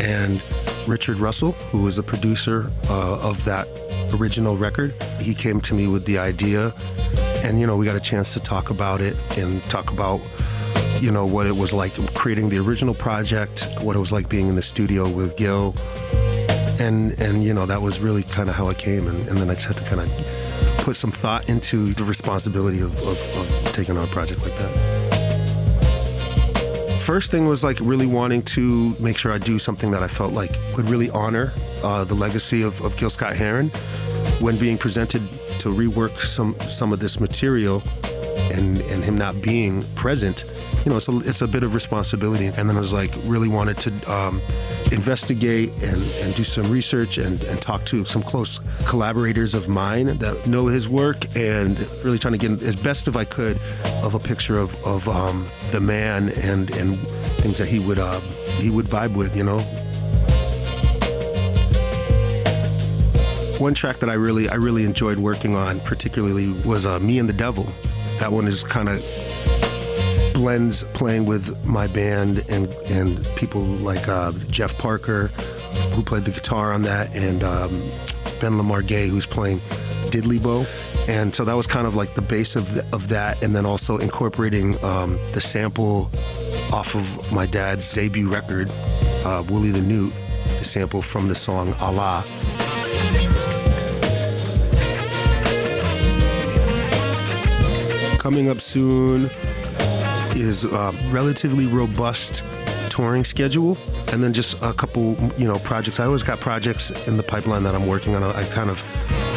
And 0.00 0.42
Richard 0.88 1.20
Russell, 1.20 1.52
who 1.52 1.82
was 1.82 1.94
the 1.94 2.02
producer 2.02 2.72
uh, 2.88 3.20
of 3.20 3.44
that 3.44 3.68
original 4.14 4.56
record, 4.56 5.00
he 5.20 5.34
came 5.34 5.60
to 5.60 5.74
me 5.74 5.86
with 5.86 6.04
the 6.04 6.18
idea. 6.18 6.74
And, 7.44 7.60
you 7.60 7.66
know, 7.68 7.76
we 7.76 7.84
got 7.84 7.94
a 7.94 8.00
chance 8.00 8.32
to 8.32 8.40
talk 8.40 8.70
about 8.70 9.00
it 9.00 9.16
and 9.38 9.62
talk 9.66 9.92
about 9.92 10.20
you 11.00 11.10
know 11.10 11.26
what 11.26 11.46
it 11.46 11.56
was 11.56 11.72
like 11.72 11.94
creating 12.14 12.48
the 12.48 12.58
original 12.58 12.94
project, 12.94 13.68
what 13.80 13.96
it 13.96 13.98
was 13.98 14.12
like 14.12 14.28
being 14.28 14.48
in 14.48 14.54
the 14.56 14.62
studio 14.62 15.08
with 15.08 15.36
Gil, 15.36 15.74
and 16.78 17.12
and 17.20 17.42
you 17.42 17.54
know 17.54 17.66
that 17.66 17.80
was 17.80 18.00
really 18.00 18.22
kind 18.22 18.48
of 18.48 18.54
how 18.54 18.68
I 18.68 18.74
came, 18.74 19.06
and, 19.06 19.28
and 19.28 19.38
then 19.38 19.50
I 19.50 19.54
just 19.54 19.66
had 19.66 19.76
to 19.76 19.84
kind 19.84 20.00
of 20.00 20.08
put 20.78 20.96
some 20.96 21.10
thought 21.10 21.48
into 21.48 21.92
the 21.94 22.04
responsibility 22.04 22.80
of, 22.80 22.98
of, 23.02 23.18
of 23.36 23.72
taking 23.72 23.96
on 23.96 24.04
a 24.04 24.06
project 24.08 24.42
like 24.42 24.56
that. 24.56 25.08
First 26.98 27.30
thing 27.30 27.46
was 27.46 27.64
like 27.64 27.78
really 27.80 28.06
wanting 28.06 28.42
to 28.56 28.96
make 28.98 29.16
sure 29.16 29.32
I 29.32 29.38
do 29.38 29.58
something 29.58 29.90
that 29.92 30.02
I 30.02 30.08
felt 30.08 30.32
like 30.32 30.56
would 30.76 30.88
really 30.88 31.10
honor 31.10 31.52
uh, 31.82 32.04
the 32.04 32.14
legacy 32.14 32.62
of, 32.62 32.80
of 32.82 32.96
Gil 32.96 33.10
Scott 33.10 33.36
Heron. 33.36 33.70
When 34.40 34.58
being 34.58 34.78
presented 34.78 35.28
to 35.60 35.68
rework 35.68 36.16
some 36.16 36.54
some 36.68 36.92
of 36.92 37.00
this 37.00 37.18
material 37.18 37.82
and 38.52 38.80
and 38.80 39.02
him 39.02 39.16
not 39.16 39.40
being 39.40 39.84
present, 39.94 40.44
you 40.84 40.90
know, 40.90 40.96
it's 40.96 41.08
a, 41.08 41.18
it's 41.18 41.42
a 41.42 41.48
bit 41.48 41.62
of 41.62 41.74
responsibility. 41.74 42.46
And 42.46 42.68
then 42.68 42.76
I 42.76 42.80
was 42.80 42.92
like, 42.92 43.14
really 43.24 43.48
wanted 43.48 43.78
to 43.78 44.12
um, 44.12 44.40
investigate 44.92 45.70
and, 45.82 46.02
and 46.22 46.34
do 46.34 46.44
some 46.44 46.70
research 46.70 47.18
and, 47.18 47.42
and 47.44 47.60
talk 47.60 47.84
to 47.86 48.04
some 48.04 48.22
close 48.22 48.60
collaborators 48.86 49.54
of 49.54 49.68
mine 49.68 50.18
that 50.18 50.46
know 50.46 50.66
his 50.66 50.88
work 50.88 51.24
and 51.36 51.78
really 52.04 52.18
trying 52.18 52.38
to 52.38 52.38
get 52.38 52.62
as 52.62 52.76
best 52.76 53.08
of 53.08 53.16
I 53.16 53.24
could 53.24 53.60
of 54.02 54.14
a 54.14 54.18
picture 54.18 54.58
of, 54.58 54.82
of 54.84 55.08
um, 55.08 55.46
the 55.72 55.80
man 55.80 56.30
and, 56.30 56.70
and 56.70 56.98
things 57.38 57.58
that 57.58 57.68
he 57.68 57.78
would 57.78 57.98
uh, 57.98 58.20
he 58.60 58.70
would 58.70 58.86
vibe 58.86 59.14
with, 59.14 59.36
you 59.36 59.44
know. 59.44 59.60
One 63.58 63.74
track 63.74 63.98
that 63.98 64.08
I 64.08 64.14
really 64.14 64.48
I 64.48 64.54
really 64.54 64.84
enjoyed 64.84 65.18
working 65.18 65.56
on 65.56 65.80
particularly 65.80 66.48
was 66.62 66.86
uh, 66.86 67.00
Me 67.00 67.18
and 67.18 67.28
the 67.28 67.32
Devil. 67.32 67.66
That 68.20 68.32
one 68.32 68.46
is 68.46 68.62
kind 68.62 68.88
of 68.88 69.04
blends 70.38 70.84
playing 70.94 71.26
with 71.26 71.66
my 71.66 71.88
band 71.88 72.44
and 72.48 72.72
and 72.86 73.26
people 73.34 73.60
like 73.60 74.06
uh, 74.08 74.30
Jeff 74.46 74.78
Parker, 74.78 75.26
who 75.92 76.02
played 76.02 76.22
the 76.22 76.30
guitar 76.30 76.72
on 76.72 76.82
that, 76.82 77.14
and 77.14 77.42
um, 77.42 77.90
Ben 78.40 78.56
Lamar 78.56 78.82
Gay, 78.82 79.08
who's 79.08 79.26
playing 79.26 79.58
diddley 80.12 80.40
bow. 80.40 80.64
And 81.08 81.34
so 81.34 81.44
that 81.44 81.54
was 81.54 81.66
kind 81.66 81.88
of 81.88 81.96
like 81.96 82.14
the 82.14 82.22
base 82.22 82.54
of, 82.54 82.72
th- 82.72 82.84
of 82.92 83.08
that, 83.08 83.42
and 83.42 83.54
then 83.54 83.66
also 83.66 83.98
incorporating 83.98 84.82
um, 84.84 85.18
the 85.32 85.40
sample 85.40 86.08
off 86.72 86.94
of 86.94 87.32
my 87.32 87.44
dad's 87.44 87.92
debut 87.92 88.30
record, 88.30 88.70
uh, 89.24 89.42
the 89.42 89.84
Newt, 89.84 90.12
the 90.58 90.64
sample 90.64 91.02
from 91.02 91.26
the 91.26 91.34
song 91.34 91.72
Allah. 91.80 92.24
Coming 98.18 98.48
up 98.48 98.60
soon 98.60 99.30
is 100.38 100.64
a 100.64 100.92
relatively 101.10 101.66
robust 101.66 102.44
touring 102.88 103.24
schedule, 103.24 103.76
and 104.08 104.22
then 104.22 104.32
just 104.32 104.54
a 104.62 104.72
couple, 104.72 105.16
you 105.36 105.46
know, 105.46 105.58
projects. 105.58 106.00
I 106.00 106.06
always 106.06 106.22
got 106.22 106.40
projects 106.40 106.90
in 107.06 107.16
the 107.16 107.22
pipeline 107.22 107.62
that 107.64 107.74
I'm 107.74 107.86
working 107.86 108.14
on. 108.14 108.22
I 108.22 108.44
kind 108.50 108.70
of, 108.70 108.82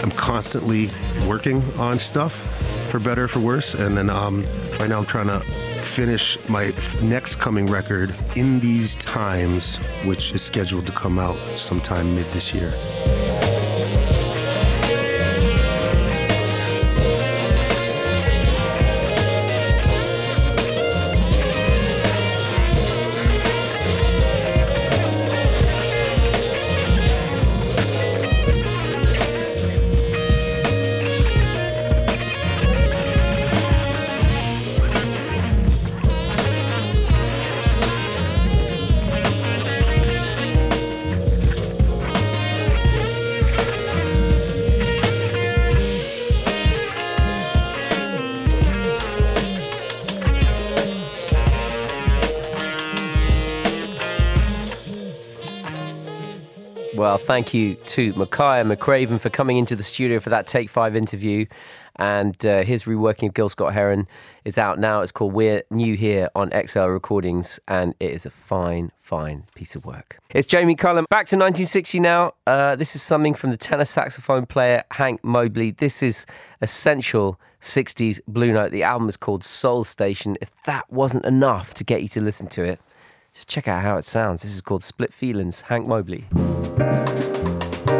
I'm 0.04 0.12
constantly 0.12 0.90
working 1.28 1.62
on 1.80 2.00
stuff, 2.00 2.46
for 2.88 3.00
better, 3.00 3.28
for 3.28 3.40
worse. 3.40 3.74
And 3.74 3.98
then 3.98 4.10
um, 4.10 4.46
right 4.80 4.90
now 4.90 5.00
I'm 5.00 5.06
trying 5.06 5.28
to 5.28 5.40
finish 5.82 6.38
my 6.50 6.74
next 7.02 7.36
coming 7.36 7.70
record, 7.70 8.16
In 8.36 8.60
These 8.60 8.96
Times, 8.98 9.78
which 10.06 10.34
is 10.34 10.42
scheduled 10.42 10.86
to 10.88 10.92
come 10.92 11.20
out 11.20 11.38
sometime 11.58 12.16
mid 12.16 12.32
this 12.32 12.54
year. 12.54 13.31
Thank 57.42 57.56
you 57.56 57.74
to 57.74 58.14
Makaya 58.14 58.72
McCraven 58.72 59.20
for 59.20 59.32
coming 59.32 59.58
into 59.58 59.76
the 59.76 59.82
studio 59.82 60.20
for 60.20 60.30
that 60.30 60.46
Take 60.46 60.70
Five 60.70 60.96
interview. 60.96 61.48
And 61.96 62.46
uh, 62.46 62.62
his 62.62 62.84
reworking 62.84 63.30
of 63.30 63.34
Gil 63.34 63.50
Scott 63.50 63.74
Heron 63.74 64.08
is 64.46 64.60
out 64.60 64.78
now. 64.78 65.02
It's 65.02 65.12
called 65.12 65.34
We're 65.34 65.64
New 65.72 65.96
Here 65.96 66.30
on 66.36 66.52
XL 66.52 66.84
Recordings, 66.84 67.60
and 67.68 67.96
it 68.00 68.12
is 68.12 68.28
a 68.28 68.30
fine, 68.30 68.92
fine 69.00 69.46
piece 69.56 69.76
of 69.76 69.88
work. 69.88 70.20
It's 70.30 70.46
Jamie 70.46 70.76
Cullum. 70.76 71.08
Back 71.10 71.26
to 71.30 71.36
1960 71.36 72.00
now. 72.00 72.34
Uh, 72.46 72.76
this 72.76 72.96
is 72.96 73.02
something 73.02 73.34
from 73.34 73.50
the 73.50 73.58
tenor 73.58 73.86
saxophone 73.86 74.46
player 74.46 74.84
Hank 74.92 75.24
Mobley. 75.24 75.72
This 75.72 76.04
is 76.04 76.28
essential 76.62 77.40
60s 77.60 78.20
Blue 78.28 78.54
Note. 78.54 78.70
The 78.70 78.84
album 78.84 79.10
is 79.10 79.18
called 79.18 79.44
Soul 79.44 79.84
Station. 79.84 80.38
If 80.42 80.52
that 80.66 80.92
wasn't 80.94 81.26
enough 81.26 81.74
to 81.74 81.84
get 81.84 82.04
you 82.04 82.08
to 82.10 82.22
listen 82.22 82.46
to 82.50 82.64
it, 82.64 82.80
just 83.34 83.48
check 83.50 83.68
out 83.68 83.82
how 83.82 83.98
it 83.98 84.06
sounds. 84.06 84.44
This 84.44 84.54
is 84.54 84.62
called 84.62 84.84
Split 84.84 85.12
Feelings, 85.12 85.62
Hank 85.62 85.88
Mobley. 85.88 86.26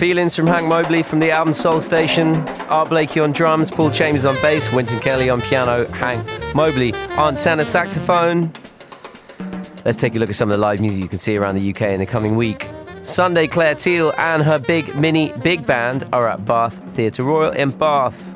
Feelings 0.00 0.34
from 0.34 0.46
Hank 0.46 0.66
Mobley 0.66 1.02
from 1.02 1.20
the 1.20 1.30
album 1.30 1.52
Soul 1.52 1.78
Station. 1.78 2.34
Art 2.70 2.88
Blakey 2.88 3.20
on 3.20 3.32
drums, 3.32 3.70
Paul 3.70 3.90
Chambers 3.90 4.24
on 4.24 4.34
bass, 4.36 4.72
Wynton 4.72 4.98
Kelly 4.98 5.28
on 5.28 5.42
piano, 5.42 5.86
Hank 5.88 6.26
Mobley 6.54 6.94
on 7.18 7.36
tenor 7.36 7.64
saxophone. 7.64 8.50
Let's 9.84 9.98
take 9.98 10.16
a 10.16 10.18
look 10.18 10.30
at 10.30 10.36
some 10.36 10.50
of 10.50 10.54
the 10.54 10.58
live 10.58 10.80
music 10.80 11.02
you 11.02 11.08
can 11.08 11.18
see 11.18 11.36
around 11.36 11.56
the 11.56 11.70
UK 11.70 11.82
in 11.82 12.00
the 12.00 12.06
coming 12.06 12.34
week. 12.34 12.66
Sunday, 13.02 13.46
Clare 13.46 13.74
Teal 13.74 14.14
and 14.16 14.42
her 14.42 14.58
big 14.58 14.94
mini 14.94 15.34
big 15.42 15.66
band 15.66 16.08
are 16.14 16.30
at 16.30 16.46
Bath 16.46 16.82
Theatre 16.94 17.24
Royal 17.24 17.52
in 17.52 17.68
Bath. 17.68 18.34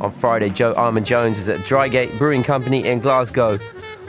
On 0.00 0.12
Friday, 0.12 0.48
Joe 0.48 0.74
Armon-Jones 0.74 1.38
is 1.38 1.48
at 1.48 1.58
Drygate 1.58 2.16
Brewing 2.18 2.44
Company 2.44 2.86
in 2.86 3.00
Glasgow. 3.00 3.58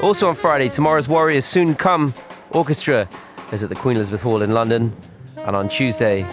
Also 0.04 0.30
on 0.30 0.36
Friday, 0.36 0.70
Tomorrow's 0.70 1.08
Warriors 1.08 1.46
Soon 1.46 1.74
Come 1.74 2.14
Orchestra 2.52 3.10
is 3.52 3.64
at 3.64 3.70
the 3.70 3.76
Queen 3.76 3.96
Elizabeth 3.96 4.22
Hall 4.22 4.44
in 4.44 4.52
London. 4.52 4.96
And 5.38 5.56
on 5.56 5.68
Tuesday, 5.68 6.28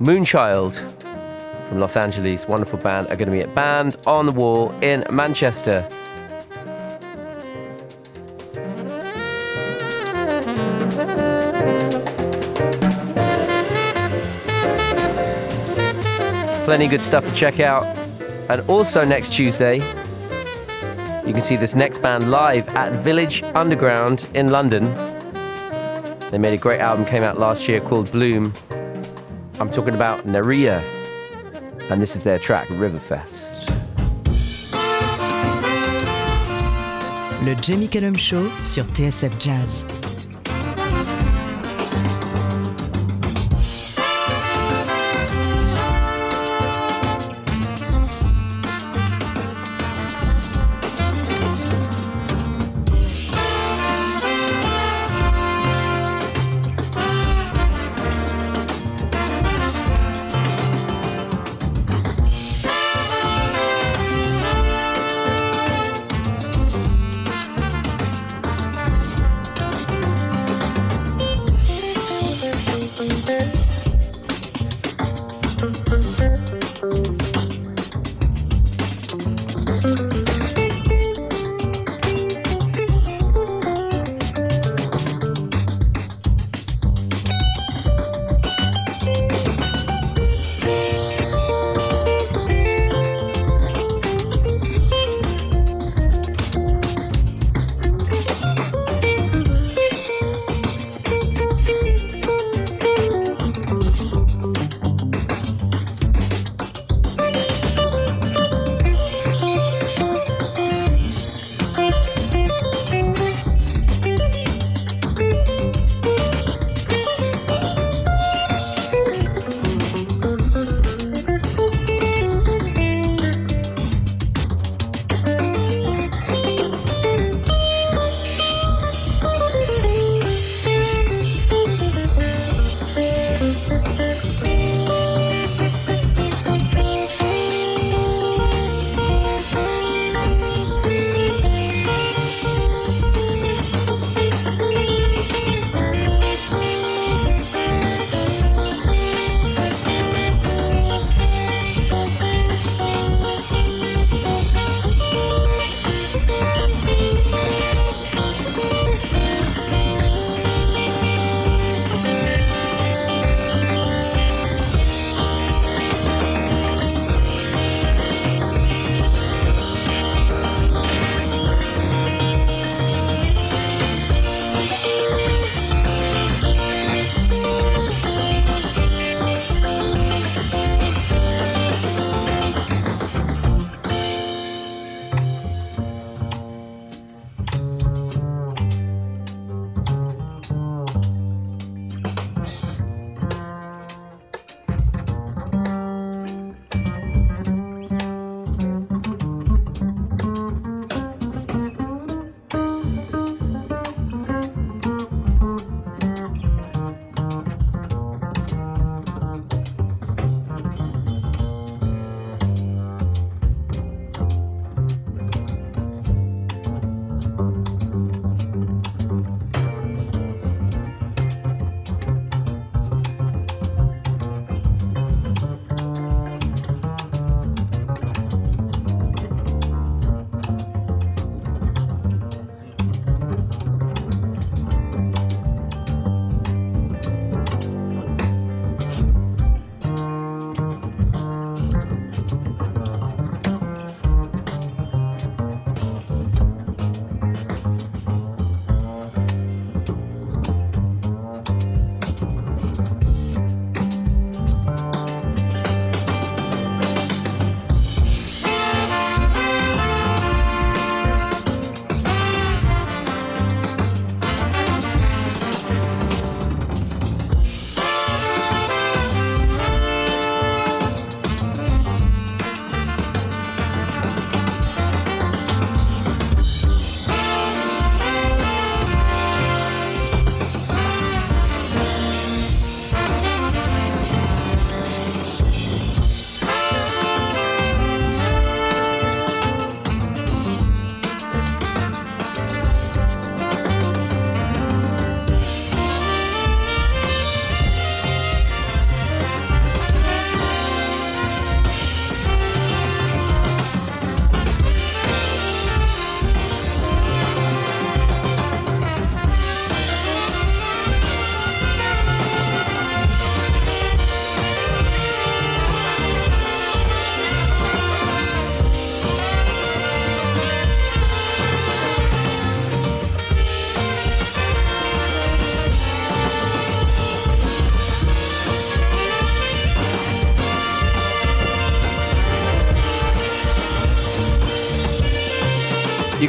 Moonchild 0.00 0.78
from 1.68 1.80
Los 1.80 1.96
Angeles, 1.96 2.46
wonderful 2.46 2.78
band, 2.78 3.06
are 3.08 3.16
going 3.16 3.30
to 3.30 3.32
be 3.32 3.40
at 3.40 3.54
Band 3.54 3.96
on 4.06 4.26
the 4.26 4.32
Wall 4.32 4.70
in 4.82 5.04
Manchester. 5.10 5.88
Plenty 16.64 16.88
good 16.88 17.02
stuff 17.02 17.24
to 17.24 17.34
check 17.34 17.60
out. 17.60 17.84
And 18.50 18.60
also 18.68 19.02
next 19.02 19.32
Tuesday, 19.32 19.76
you 21.26 21.32
can 21.32 21.40
see 21.40 21.56
this 21.56 21.74
next 21.74 22.02
band 22.02 22.30
live 22.30 22.68
at 22.76 22.92
Village 23.02 23.42
Underground 23.54 24.26
in 24.34 24.48
London. 24.48 24.94
They 26.30 26.38
made 26.38 26.52
a 26.52 26.58
great 26.58 26.80
album, 26.80 27.06
came 27.06 27.22
out 27.22 27.38
last 27.38 27.66
year 27.66 27.80
called 27.80 28.12
Bloom. 28.12 28.52
I'm 29.58 29.70
talking 29.70 29.94
about 29.94 30.26
Nerija, 30.26 30.82
and 31.90 32.02
this 32.02 32.14
is 32.14 32.22
their 32.22 32.38
track 32.38 32.68
Riverfest. 32.68 33.70
Le 37.42 37.54
Jamie 37.62 37.88
Cullum 37.88 38.16
Show 38.16 38.50
sur 38.64 38.84
TSF 38.84 39.32
Jazz. 39.38 40.05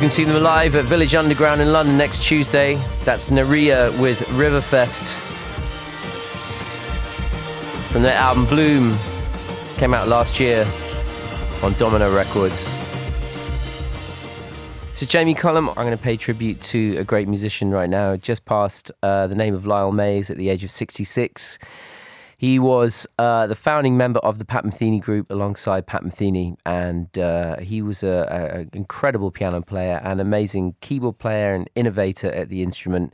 Can 0.08 0.12
see 0.14 0.24
them 0.24 0.42
live 0.42 0.74
at 0.78 0.86
Village 0.86 1.16
Underground 1.16 1.60
in 1.60 1.74
London 1.74 1.98
next 1.98 2.24
Tuesday. 2.24 2.76
That's 3.04 3.28
Nerija 3.28 4.00
with 4.00 4.18
Riverfest. 4.38 5.12
From 7.92 8.04
their 8.04 8.16
album 8.16 8.46
Bloom, 8.46 8.98
came 9.76 9.94
out 9.94 10.08
last 10.08 10.40
year 10.40 10.66
on 11.62 11.74
Domino 11.74 12.16
Records. 12.16 12.78
So 14.94 15.06
Jamie 15.06 15.34
Cullum, 15.34 15.68
I'm 15.72 15.76
going 15.76 15.92
to 15.92 16.02
pay 16.02 16.16
tribute 16.16 16.62
to 16.62 16.96
a 16.96 17.04
great 17.04 17.28
musician 17.28 17.72
right 17.72 17.90
now. 17.90 18.16
Just 18.16 18.46
passed 18.46 18.94
uh, 19.04 19.28
the 19.28 19.36
name 19.36 19.54
of 19.54 19.66
Lyle 19.66 19.92
Mays 19.92 20.30
at 20.30 20.38
the 20.38 20.48
age 20.48 20.64
of 20.64 20.72
66. 20.72 21.60
He 22.38 22.60
was 22.60 23.08
uh, 23.18 23.48
the 23.48 23.56
founding 23.56 23.98
member 23.98 24.20
of 24.20 24.38
the 24.38 24.46
Pat 24.46 24.64
Metheny 24.64 25.02
Group 25.02 25.32
alongside 25.32 25.88
Pat 25.88 26.04
Metheny, 26.04 26.56
and 26.68 27.18
uh, 27.18 27.58
he 27.58 27.82
was 27.82 28.04
an 28.04 28.70
incredible 28.74 29.32
piano 29.32 29.60
player, 29.62 30.00
an 30.04 30.20
amazing 30.20 30.76
keyboard 30.82 31.18
player, 31.18 31.56
and 31.56 31.68
innovator 31.74 32.32
at 32.32 32.50
the 32.50 32.62
instrument. 32.62 33.12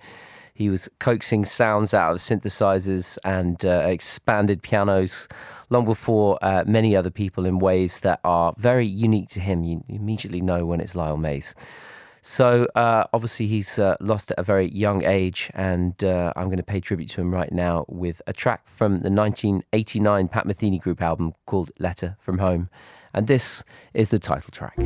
He 0.54 0.70
was 0.70 0.90
coaxing 1.00 1.46
sounds 1.46 1.94
out 1.94 2.12
of 2.12 2.18
synthesizers 2.18 3.18
and 3.24 3.64
uh, 3.64 3.86
expanded 3.86 4.62
pianos 4.62 5.30
long 5.70 5.86
before 5.86 6.38
uh, 6.42 6.66
many 6.68 6.94
other 6.94 7.10
people 7.10 7.46
in 7.46 7.60
ways 7.60 8.02
that 8.02 8.20
are 8.26 8.54
very 8.58 8.86
unique 8.86 9.30
to 9.30 9.40
him. 9.40 9.64
You 9.64 9.84
immediately 9.88 10.42
know 10.42 10.66
when 10.66 10.82
it's 10.82 10.96
Lyle 10.96 11.18
Mays. 11.18 11.56
So 12.26 12.66
uh, 12.74 13.04
obviously 13.12 13.48
he's 13.48 13.78
uh, 13.78 13.98
lost 14.00 14.32
at 14.32 14.40
a 14.40 14.44
very 14.44 14.72
young 14.72 15.04
age, 15.04 15.52
and 15.54 16.02
uh, 16.02 16.32
I'm 16.38 16.46
going 16.46 16.58
to 16.58 16.64
pay 16.64 16.80
tribute 16.80 17.10
to 17.10 17.22
him 17.22 17.34
right 17.34 17.52
now 17.52 17.86
with 17.90 18.22
a 18.28 18.34
track 18.34 18.66
from 18.66 19.02
the 19.02 19.12
1989 19.12 20.30
Pat 20.30 20.48
Metheny 20.48 20.80
Group 20.80 21.02
album 21.02 21.34
called 21.46 21.72
"Letter 21.80 22.16
from 22.20 22.38
Home," 22.38 22.70
and 23.14 23.28
this 23.28 23.66
is 23.94 24.08
the 24.08 24.20
title 24.20 24.52
track. 24.52 24.78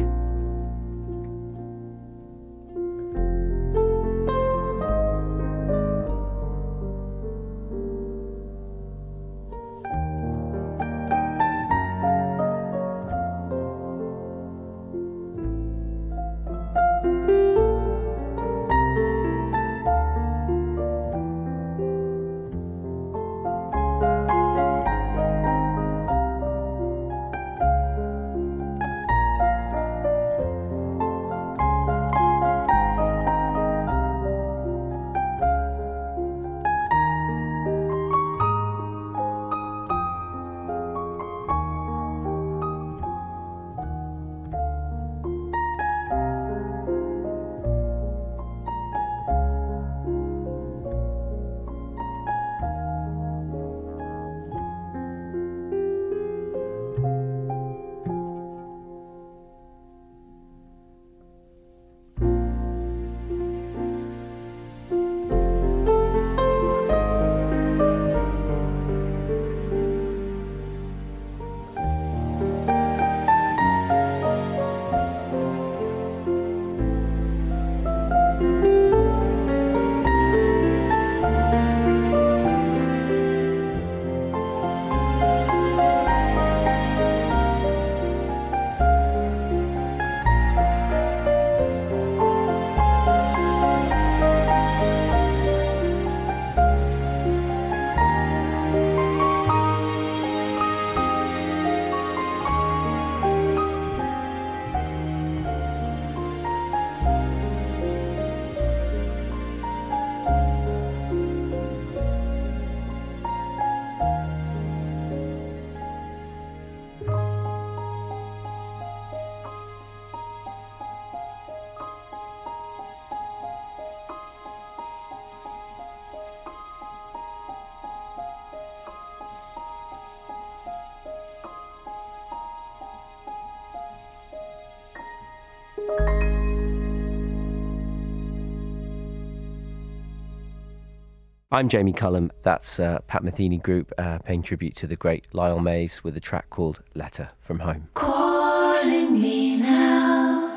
I'm 141.57 141.69
Jamie 141.69 141.91
Cullum. 141.91 142.29
That's 142.43 142.79
uh, 142.79 142.99
Pat 143.07 143.23
Metheny 143.23 143.59
Group 143.59 143.91
uh, 143.97 144.19
paying 144.19 144.43
tribute 144.43 144.75
to 144.75 144.85
the 144.85 144.95
great 144.95 145.25
Lyle 145.33 145.59
Mays 145.59 146.03
with 146.03 146.15
a 146.15 146.19
track 146.19 146.51
called 146.51 146.83
Letter 146.93 147.29
from 147.41 147.57
Home. 147.57 147.87
Calling 147.95 149.19
me 149.19 149.57
now, 149.57 150.55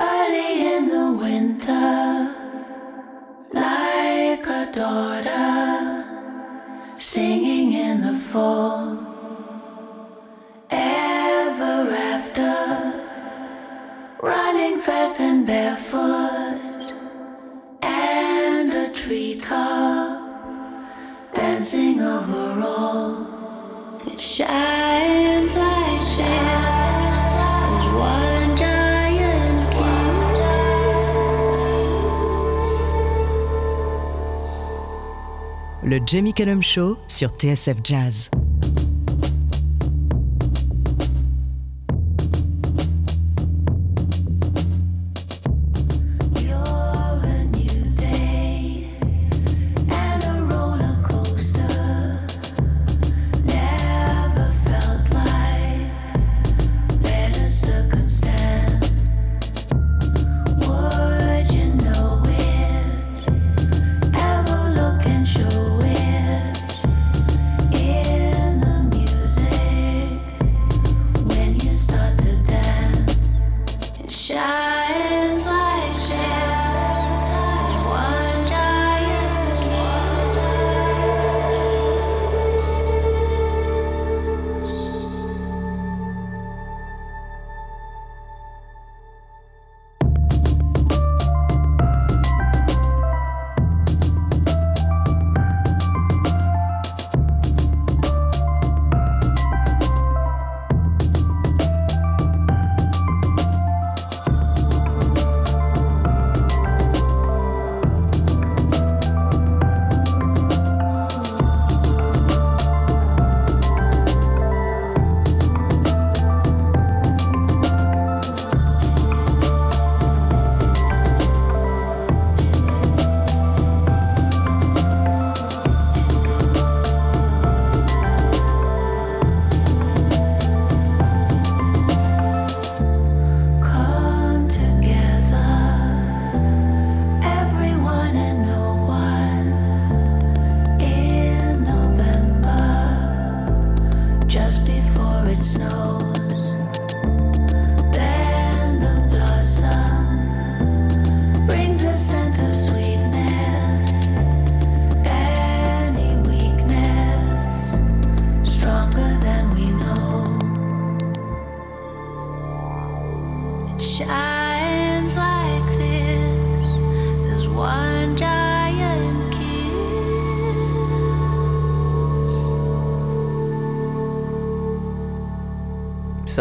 early 0.00 0.74
in 0.74 0.88
the 0.88 1.12
winter, 1.12 2.34
like 3.52 4.44
a 4.44 4.72
daughter 4.72 6.04
singing 6.96 7.72
in 7.74 8.00
the 8.00 8.18
fall. 8.18 9.01
Dancing 21.62 22.00
over 22.00 22.60
all. 22.60 23.26
It 24.04 24.20
shines 24.20 25.54
like 25.54 26.00
shit 26.00 26.26
as 27.68 27.84
one 27.94 28.56
giant 28.56 29.72
Le 35.84 36.00
Jamie 36.04 36.32
Cullum 36.32 36.62
Show 36.62 36.98
sur 37.06 37.30
TSF 37.30 37.76
Jazz. 37.84 38.41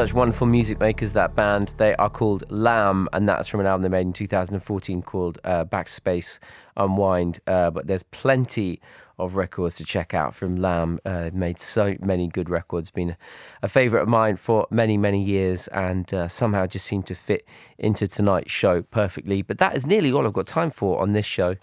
Such 0.02 0.16
wonderful 0.16 0.48
music 0.48 0.80
makers, 0.80 1.14
that 1.14 1.36
band. 1.36 1.76
They 1.78 1.96
are 1.98 2.10
called 2.10 2.50
Lamb, 2.50 3.08
and 3.14 3.30
that's 3.30 3.48
from 3.48 3.60
an 3.60 3.68
album 3.68 3.84
they 3.84 3.90
made 3.90 4.08
in 4.08 4.14
2014 4.14 5.04
called 5.04 5.38
uh, 5.44 5.64
Backspace 5.66 6.40
Unwind. 6.76 7.40
Uh, 7.46 7.70
but 7.70 7.86
there's 7.86 8.02
plenty 8.02 8.82
of 9.20 9.36
records 9.36 9.76
to 9.76 9.86
check 9.86 10.16
out 10.16 10.34
from 10.34 10.56
Lamb. 10.56 11.00
Uh, 11.06 11.26
they've 11.26 11.36
made 11.36 11.60
so 11.60 11.96
many 12.02 12.28
good 12.28 12.50
records, 12.50 12.90
been 12.90 13.16
a 13.62 13.68
favourite 13.68 14.02
of 14.02 14.10
mine 14.10 14.38
for 14.38 14.66
many, 14.72 14.98
many 14.98 15.24
years, 15.24 15.68
and 15.68 16.12
uh, 16.16 16.28
somehow 16.28 16.66
just 16.66 16.88
seem 16.88 17.04
to 17.04 17.14
fit 17.14 17.48
into 17.78 18.08
tonight's 18.08 18.52
show 18.52 18.82
perfectly. 18.82 19.44
But 19.44 19.60
that 19.60 19.76
is 19.76 19.86
nearly 19.86 20.12
all 20.12 20.26
I've 20.26 20.34
got 20.34 20.48
time 20.48 20.72
for 20.72 21.00
on 21.00 21.12
this 21.12 21.28
show. 21.28 21.58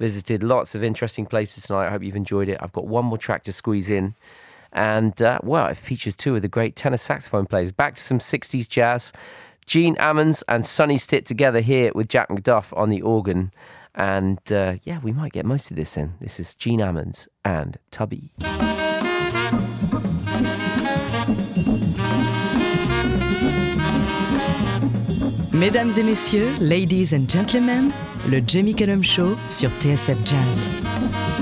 Visited 0.00 0.42
lots 0.42 0.74
of 0.74 0.82
interesting 0.82 1.24
places 1.24 1.66
tonight. 1.66 1.86
I 1.86 1.90
hope 1.90 2.02
you've 2.02 2.16
enjoyed 2.16 2.48
it. 2.48 2.58
I've 2.60 2.72
got 2.72 2.88
one 2.88 3.04
more 3.04 3.16
track 3.16 3.44
to 3.44 3.52
squeeze 3.52 3.88
in. 3.88 4.16
And 4.72 5.20
uh, 5.22 5.38
well, 5.42 5.66
it 5.68 5.76
features 5.76 6.16
two 6.16 6.36
of 6.36 6.42
the 6.42 6.48
great 6.48 6.76
tenor 6.76 6.96
saxophone 6.96 7.46
players. 7.46 7.72
Back 7.72 7.94
to 7.96 8.02
some 8.02 8.18
60s 8.18 8.68
jazz. 8.68 9.12
Gene 9.66 9.96
Ammons 9.96 10.42
and 10.48 10.64
Sonny 10.64 10.96
Stitt 10.96 11.26
together 11.26 11.60
here 11.60 11.90
with 11.94 12.08
Jack 12.08 12.28
McDuff 12.28 12.76
on 12.76 12.88
the 12.88 13.02
organ. 13.02 13.52
And 13.94 14.40
uh, 14.52 14.76
yeah, 14.84 15.00
we 15.00 15.12
might 15.12 15.32
get 15.32 15.44
most 15.44 15.70
of 15.70 15.76
this 15.76 15.96
in. 15.96 16.14
This 16.20 16.38
is 16.38 16.54
Gene 16.54 16.80
Ammons 16.80 17.26
and 17.44 17.78
Tubby. 17.90 18.32
Mesdames 25.52 25.98
et 25.98 26.02
messieurs, 26.02 26.58
ladies 26.60 27.14
and 27.14 27.26
gentlemen, 27.26 27.90
le 28.28 28.42
Jamie 28.42 28.74
Cullum 28.74 29.02
Show 29.02 29.36
sur 29.48 29.70
TSF 29.80 30.22
Jazz. 30.22 31.35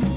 you. 0.05 0.10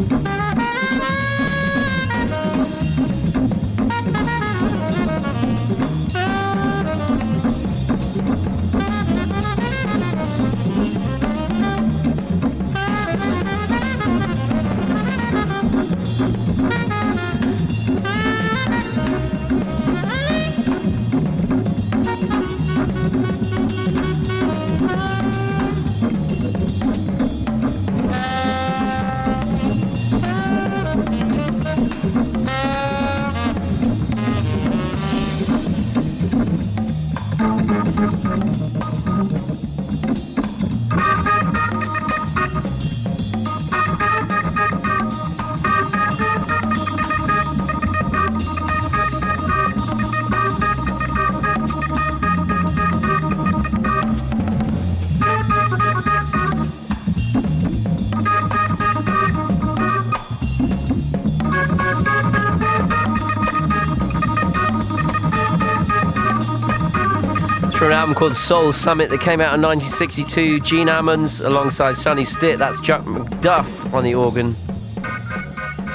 Album 68.04 68.14
called 68.14 68.36
Soul 68.36 68.70
Summit 68.70 69.08
that 69.08 69.22
came 69.22 69.40
out 69.40 69.54
in 69.54 69.62
1962. 69.62 70.60
Gene 70.60 70.88
Ammons 70.88 71.42
alongside 71.42 71.96
Sonny 71.96 72.26
Stitt. 72.26 72.58
That's 72.58 72.78
Chuck 72.82 73.00
McDuff 73.04 73.94
on 73.94 74.04
the 74.04 74.14
organ. 74.14 74.54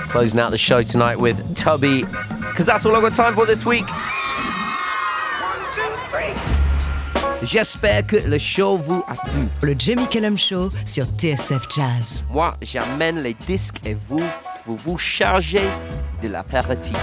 Closing 0.10 0.40
out 0.40 0.50
the 0.50 0.58
show 0.58 0.82
tonight 0.82 1.20
with 1.20 1.38
Tubby, 1.56 2.02
because 2.50 2.66
that's 2.66 2.84
all 2.88 2.96
I've 2.96 3.04
got 3.04 3.14
time 3.14 3.36
for 3.36 3.46
this 3.46 3.64
week. 3.64 3.86
J'espère 7.44 8.08
que 8.08 8.18
le 8.28 8.40
show 8.40 8.76
vous 8.76 9.04
a 9.08 9.14
plu. 9.14 9.48
Le 9.62 9.76
Jamie 9.78 10.08
Cullum 10.10 10.36
Show 10.36 10.72
sur 10.86 11.06
TSF 11.06 11.68
Jazz. 11.70 12.26
Moi, 12.32 12.56
j'amène 12.64 13.22
les 13.22 13.36
disques 13.36 13.82
et 13.86 13.94
vous, 13.94 14.24
vous 14.66 14.76
vous 14.78 14.98
chargez 14.98 15.70
de 16.24 16.30
l'apéritif. 16.30 16.98